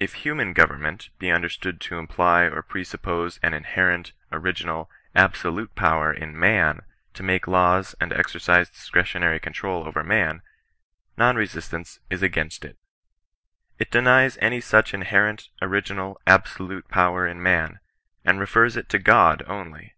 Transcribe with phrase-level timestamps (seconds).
[0.00, 5.76] If human government be understood to imply or pre suppose an inherent, ori ginal, ABSOLUTE
[5.76, 6.80] power in man
[7.14, 10.42] to make laws and exercise discretionary control over man,
[11.16, 12.78] non resistance is against it.
[13.78, 17.78] It denies any such inherent, original, absolute power in man,
[18.24, 19.94] and refers it to Ood only.